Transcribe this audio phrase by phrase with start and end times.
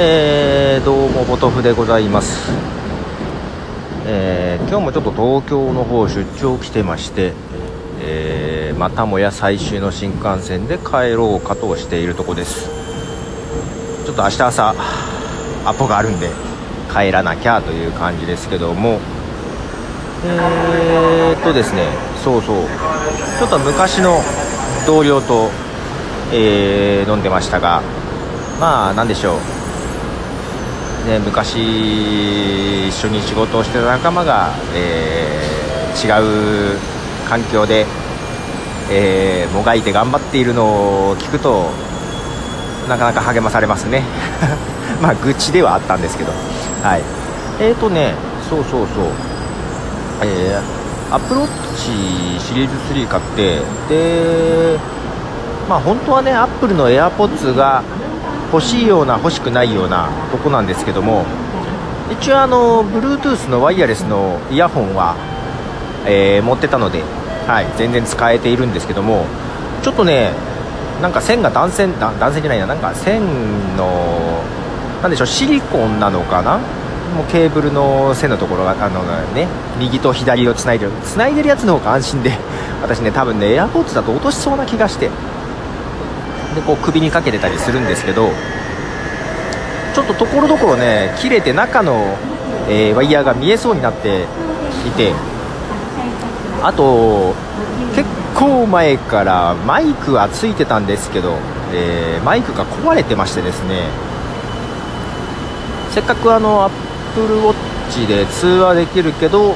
[0.00, 2.52] えー、どうもボトフでございます、
[4.06, 7.32] えー今日もちょっと東京の方出張来てまして、
[8.00, 12.68] えーまたもや最終の新幹線で帰ろうかとしているとこです。
[14.06, 14.72] ちょっと明日朝
[15.64, 16.30] アポがあるんで
[16.92, 19.00] 帰らなきゃという感じですけども。
[20.26, 21.88] えーっとですね
[22.22, 22.56] そうそう。
[23.38, 24.20] ちょっと昔の
[24.86, 25.50] 同僚と、
[26.32, 27.82] えー飲んでましたが
[28.60, 29.57] まあなんでしょう。
[31.06, 35.58] ね、昔一緒に仕事をしてた仲間が、えー
[35.98, 36.06] 違
[36.76, 36.78] う
[37.28, 37.84] 環境で、
[38.90, 40.64] えーもがいて頑張っているの
[41.10, 41.70] を聞くと
[42.88, 44.04] なかなか励まされますね。
[45.02, 46.32] まあ愚痴ではあったんですけど。
[46.82, 47.02] はい。
[47.60, 48.14] えーとね
[48.48, 49.04] そうそうそう。
[50.22, 54.78] えー、アプローチシリーズ3買ってで
[55.68, 57.82] まあ本当はねアップルの AirPods が
[58.52, 61.24] 欲しいような欲しくないようなとこなんですけども
[62.10, 65.14] 一応あの Bluetooth のワイヤレスのイヤホンは、
[66.06, 67.02] えー持ってたので、
[67.46, 69.26] はい、全然使えているんですけども
[69.82, 70.32] ちょっとね
[71.02, 73.20] なんか線が断線断線じゃないななんか線
[73.76, 74.42] の
[75.02, 76.58] なでしょうシリコンなのかな？
[77.14, 79.02] もうケーブルの線のところがあの
[79.34, 79.46] ね
[79.78, 82.32] 右と左をつないでるつないでるやつの方が安心で
[82.82, 85.10] 私ね多分ね AirPods だと落としそうな気がして。
[86.58, 88.30] でこう首にかけてたりするんですけど
[89.94, 92.16] ちょっとところどころね切れて中の、
[92.68, 94.24] えーワイヤーが見えそうになって
[94.86, 95.12] いて
[96.62, 97.34] あと
[97.94, 101.38] 結構前からマイクはついてたんですけど、
[101.72, 103.88] えーマイクが壊れてましてですね。
[105.90, 109.54] せっかくあの Apple Watch で通話できるけど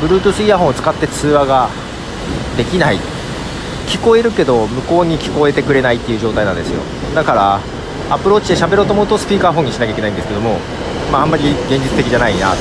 [0.00, 1.70] Bluetooth イヤホンを使って通話が
[2.56, 2.98] できない。
[3.86, 6.80] 聞こえるけど向こうに聞こえてくれないっていう状態なんですよ。
[7.14, 7.60] だから
[8.10, 10.58] アプローチで喋ろうと思うとスピーカーフォンにしなきゃいけないんですけども、
[11.10, 12.54] まあ、あんまり現実的じゃないな。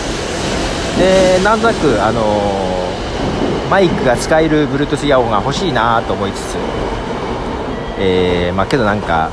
[0.97, 2.91] でなんとなく、あのー
[3.71, 6.57] マイクが使える Bluetooth イヤホンが欲しいなと思いつつ、
[7.99, 9.31] えーまあ、けどなんか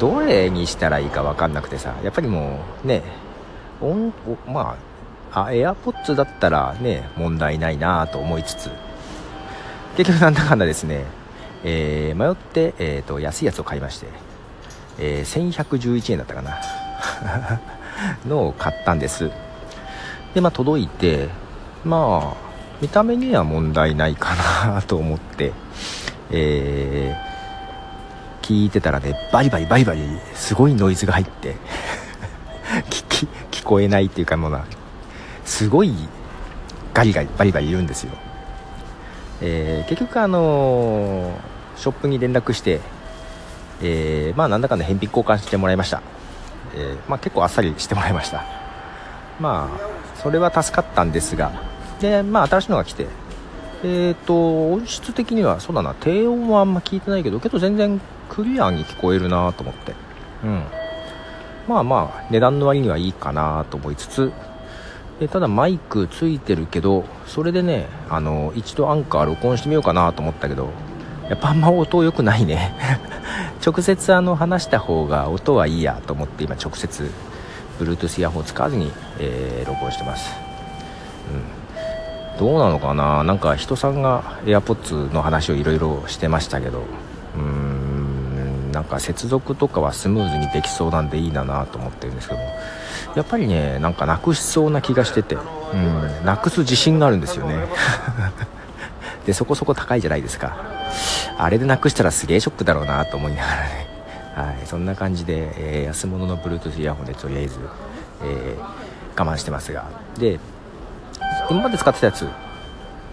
[0.00, 3.04] どれにしたらいいか分かんなくてさやっぱりもうね
[3.80, 4.76] 音おま
[5.30, 8.70] ああ AirPods だったらね問題ないなと思いつつ。
[9.96, 11.04] 結局なんだかんだですね、
[11.62, 14.06] えー迷って、えー、と安いやつを買いまして、
[14.98, 16.58] えー1111円だったかな。
[18.26, 19.30] のを買ったんです。
[20.34, 21.28] でまあ届いて
[21.84, 22.36] まあ
[22.80, 24.34] 見た目には問題ないか
[24.66, 25.52] なと思って
[26.30, 27.34] えー
[28.44, 30.02] 聞いてたらねバリバリバリバリ
[30.34, 31.56] すごいノイズが入って
[32.90, 34.64] 聞聞こえないっていうかもうな
[35.44, 35.94] すごい
[36.92, 38.12] ガリガリバリバリ言うんですよ。
[39.40, 41.36] えー結局あの
[41.76, 42.80] ショップに連絡して、
[43.82, 46.02] えーまあなんだかんだ返品交換してもらいました、
[46.74, 48.44] えーまあ結構あっさりしてもらいました。
[49.40, 51.50] まあそれは助かったんですが
[52.00, 53.06] でまあ新しいのが来て
[53.82, 55.94] えっ、と音質的にはそうだな。
[55.94, 59.94] 低音はあんま聞いてないけどけど全然クリアに聞こえるなと思って。
[60.44, 60.62] うん。
[61.68, 64.32] まあまあ値段の割にはいいかなと思いつつ
[65.20, 70.70] でただマイクついてるけどそれでねあの一度アンカー録音してみようかなと思ったけど
[71.28, 72.74] やっぱあんま音良くないね。
[73.64, 77.10] 直接あの話した方が音はいいやと思って今直接
[77.80, 80.30] Bluetooth イヤホン使わずに、えー録音してます。
[81.32, 82.38] うん。
[82.38, 83.22] どうなのかな？
[83.24, 86.82] なんか人さんが AirPods の話をいろいろしてましたけど。
[87.36, 87.73] うん。
[88.74, 92.40] なんか接続とかはスムーズにできそうなんでいいななと思ってるんですけど
[93.14, 95.38] やっぱりねなんかなくしそうな気がしててう
[95.76, 97.56] んなくす自信があるんですよね。
[99.26, 100.56] でそこそこ高いじゃないですか。
[101.38, 103.86] あれでなくしたらすげえショックだろうなと思いながらね。
[104.34, 107.58] はいそんな感じで、えー安物の Bluetooth イヤホンでとりあえず、
[108.24, 109.84] えー我慢してますが。
[110.18, 110.40] で
[111.48, 112.26] 今まで使ってたやつ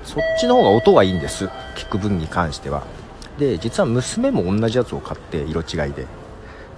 [0.03, 1.45] そっちの方が音がいいんです。
[1.75, 2.81] 聞く分に関しては。
[3.39, 6.05] で実は娘も同じやつを買って色違いで。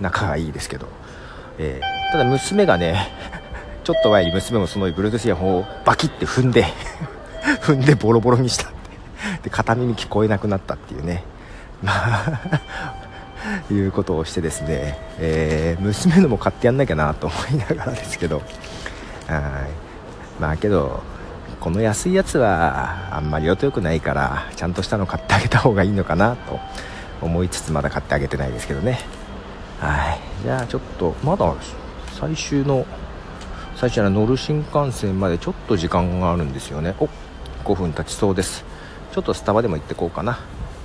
[0.01, 0.87] 仲がいいですけど、
[1.59, 3.09] えーただ娘がね
[3.83, 6.65] ちょっと前に娘もその Bluetooth イヤホンをバキって踏んで
[7.61, 8.73] 踏んでボロボロにしたって。
[9.43, 11.23] で片耳聞こえなくなったっていうね。
[11.81, 12.61] まあ
[13.73, 18.37] いうことをしてですね、えー娘のも買ってやんなきゃなと思いながらですけど。
[19.27, 19.41] はい。
[20.39, 21.01] まあけど
[21.63, 26.59] この安いやつはあんまり音良くないからちゃんとしたの買ってあげた方がいいのかなと
[27.21, 28.99] 思いつつまだ買ってあげてないですけどね。
[29.79, 30.19] はい。
[30.43, 31.55] じゃあちょっとまだ
[32.11, 32.85] 最終の
[33.77, 36.95] 最初は乗る新幹線までちょっと時間があるんですよね。
[36.99, 37.07] お
[37.63, 38.65] 5分経ちそうです。
[39.13, 40.39] ちょっとスタバでも行ってこうかな。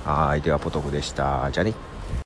[0.04, 0.42] はい。
[0.42, 1.50] ではポトフでした。
[1.50, 1.75] じゃあね。